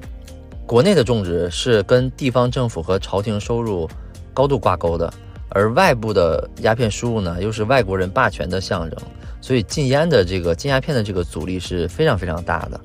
[0.68, 3.90] 国内的种植是跟地方政府和朝廷收入
[4.34, 5.12] 高度挂钩的，
[5.50, 9.00] 而外部的鸦片输入呢，又是外国人霸权的象征。
[9.42, 12.82] 所以禁烟的这个禁鸦片的这个阻力是非常非常大的。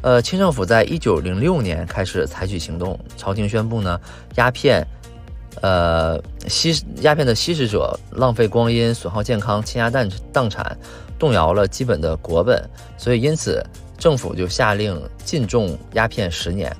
[0.00, 4.00] 呃，清政府在一九零六年开始采取行动，朝廷宣布呢，
[4.36, 4.86] 鸦片，
[5.60, 6.18] 呃，
[6.48, 10.76] 吸鸦片的吸食者浪费光阴、损耗健康、倾家荡荡产，
[11.18, 12.62] 动摇了基本的国本，
[12.96, 13.64] 所以因此
[13.98, 16.74] 政府就下令禁种鸦片十年，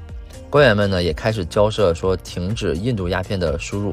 [0.48, 3.92] 官员们呢也开始交涉说停止印度鸦片的输入。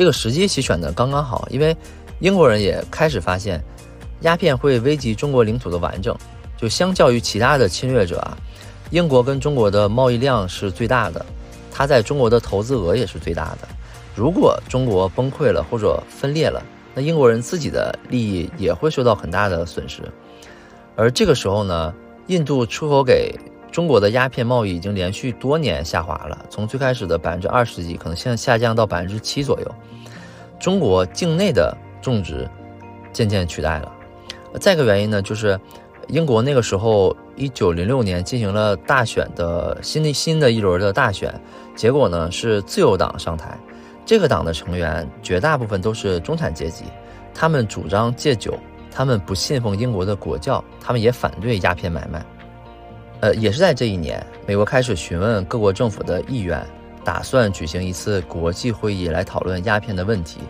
[0.00, 1.76] 这个时机其选的刚刚好，因为
[2.20, 3.62] 英国人也开始发现，
[4.22, 6.16] 鸦片会危及中国领土的完整。
[6.56, 8.34] 就相较于其他的侵略者啊，
[8.88, 11.26] 英国跟中国的贸易量是最大的，
[11.70, 13.68] 它在中国的投资额也是最大的。
[14.16, 20.00] 如果中国崩溃了或者分裂了，那英国人自己的利益也会受到很大的损失。
[20.96, 21.92] 而这个时候呢，
[22.28, 23.38] 印度出口给
[23.70, 29.74] 中国的鸦片贸易已经连续多年下滑了，从最开始的百分之二十几，可能现在下降到百分之七左右。
[30.58, 32.48] 中国境内的种植
[33.12, 33.92] 渐渐取代了。
[34.60, 35.58] 再一个原因呢，就是。
[36.08, 41.32] 英国那个时候，一九零六年进行了大选的新的新的一轮的大选，
[41.76, 43.56] 结果呢是自由党上台。
[44.04, 46.82] 这个党的成员绝大部分都是中产阶级，
[47.32, 48.58] 他们主张戒酒，
[48.90, 52.26] 他们不信奉英国的国教，他们也反对鸦片买卖。
[53.20, 56.58] 呃，也是在这一年，美国开始询问各国政府的意愿，
[57.04, 60.40] 打算举行一次国际会议来讨论鸦片的问题。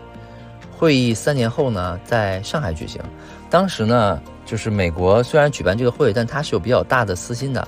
[0.71, 3.01] 会议三年后呢，在上海举行。
[3.49, 7.67] 当时呢，就是美国虽然举办这个会，但它是有比较大的私心的，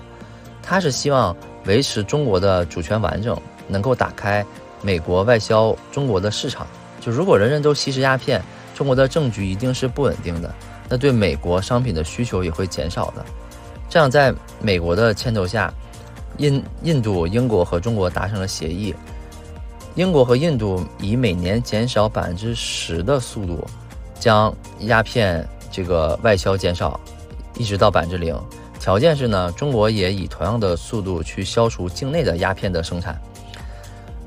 [0.62, 1.36] 它是希望
[1.66, 3.38] 维持中国的主权完整，
[3.68, 4.44] 能够打开
[4.82, 6.66] 美国外销中国的市场。
[7.02, 8.42] 就如果人人都吸食鸦片，
[8.74, 10.56] 中国的政局一定是不稳定的，
[10.88, 13.24] 那对美国商品的需求也会减少的。
[13.94, 15.72] 这样，在美国的牵头下，
[16.38, 18.92] 印印度、英国和中国达成了协议。
[19.94, 23.64] 英国和印度以每年减少百分之十的速度，
[24.20, 27.00] 将鸦片这个外销减少，
[27.56, 28.36] 一直到百分之零。
[28.80, 33.22] 条件是呢，中国也以同样的速度去消除境内的鸦片的生产。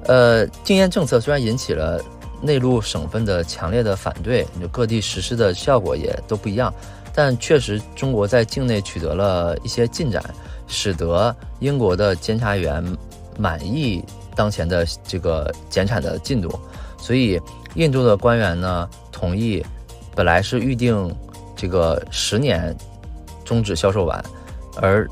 [0.04, 2.00] 呃，禁烟政策虽然引起了
[2.40, 6.72] 内陆省份的强烈的反对，就各地实施的效果也都不一样，
[7.16, 10.22] 但确实中国在境内取得了一些进展，
[10.68, 12.84] 使得英国的监察员
[13.38, 14.04] 满意。
[14.34, 16.60] 当前的这个减产的进度，
[16.98, 17.40] 所以
[17.74, 19.64] 印度的官员呢同意，
[20.14, 21.10] 本来是预定
[21.56, 22.76] 这个十年
[23.46, 24.22] 终止销售完，
[24.76, 25.08] 而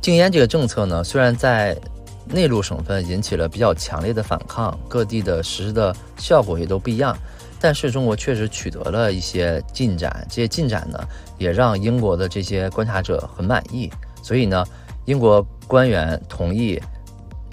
[0.00, 1.76] 禁烟这个政策呢，虽然在
[2.24, 7.18] 内陆省份引起了比较强烈的反抗，各地的实施的效果也都不一样，
[7.60, 11.06] 但是中国确实取得了一些进展，这些进展呢
[11.38, 13.90] 也让英国的这些观察者很满意，
[14.22, 14.64] 所以呢。
[15.08, 16.78] 英国官员同意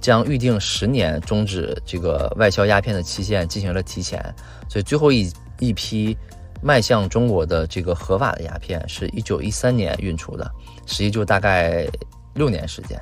[0.01, 4.21] 将预定十年终止这个外销鸦片的期限进行了提前，
[4.67, 6.17] 所以最后一一批
[6.61, 10.51] 迈向中国的这个合法的鸦片是一九一三年运出的，
[10.85, 11.87] 实际就大概
[12.33, 13.01] 六年时间。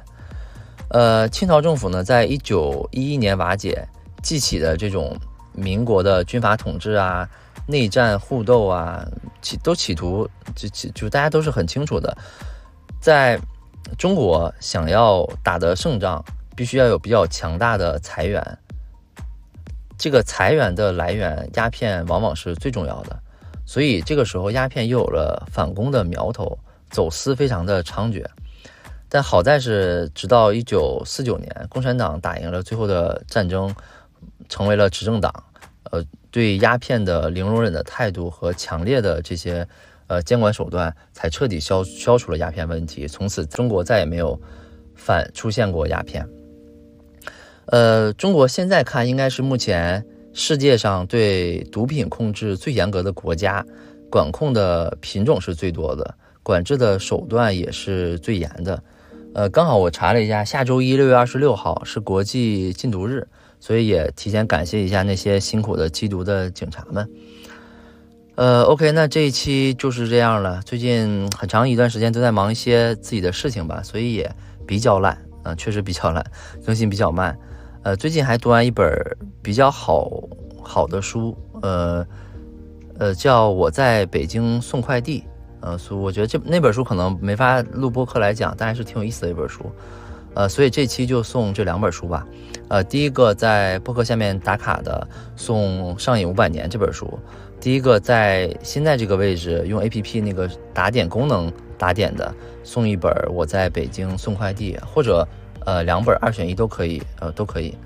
[0.90, 3.84] 呃，清朝政府呢，在一九一一年瓦解，
[4.22, 5.18] 记起的这种
[5.54, 7.30] 民国的军阀统治啊、
[7.68, 9.08] 内战互斗啊，
[9.42, 12.18] 企都企图就就就大家都是很清楚的，
[13.00, 13.40] 在。
[13.98, 16.24] 中国想要打得胜仗，
[16.56, 18.42] 必须要有比较强大的财源。
[19.98, 23.20] 这个财源的来源，鸦片往往是最重要的。
[23.66, 26.58] 所以这个时候，鸦片又有了反攻的苗头，
[26.90, 28.26] 走私非常的猖獗。
[29.10, 33.76] 但好在是，直到一九四九年，共产党打赢了最后的战争，
[34.54, 35.34] 成为了执政党。
[35.92, 39.68] 呃，对鸦片的零容忍的态度和强烈的这些。
[40.08, 44.40] 呃，监管手段才彻底消消除了鸦片问题，从此中国再也没有
[44.94, 46.28] 反出现过鸦片。
[47.68, 53.66] 呃，中国现在看应该是目前世界上对毒品控制最严格的国家，
[54.12, 58.84] 管控的品种是最多的，管制的手段也是最严的。
[59.34, 63.26] 呃，刚好我查了一下，下周一六月二十六号是国际禁毒日，
[63.64, 67.10] 所以也提前感谢一下那些辛苦的缉毒的警察们。
[68.36, 70.62] 呃，OK，那这一期就是这样了。
[70.66, 74.30] 最近很长一段时间都在忙一些自己的事情吧，所以也
[74.68, 76.22] 比较懒啊，确实比较懒，
[76.66, 77.40] 更新比较慢。
[77.84, 78.86] 呃，最近还读完一本
[79.42, 80.12] 比较好
[80.62, 82.06] 好的书，呃
[82.98, 85.24] 呃，叫我在北京送快递。
[85.62, 89.72] 呃，所以我觉得这那本书可能没法录播课来讲，但还是挺有意思的一本书。
[90.36, 92.26] 呃，所以这期就送这两本书吧。
[92.70, 97.20] 呃，第一个在播客下面打卡的，送《上瘾五百年》这本书。
[97.60, 105.26] 第一个在现在这个位置用 A P P 那个打点功能打点的，送一本我在北京送快递，或者
[105.66, 107.78] 呃两本二选一都可以，呃都可以。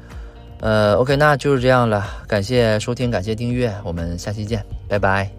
[0.62, 2.04] 呃，OK，那就是这样了。
[2.28, 5.30] 感谢收听，感谢订阅，我们下期见，拜拜。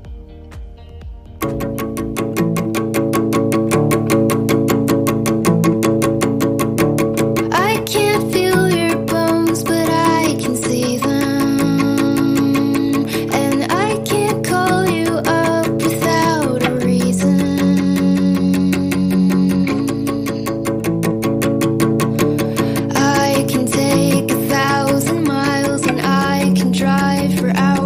[27.37, 27.78] for hours.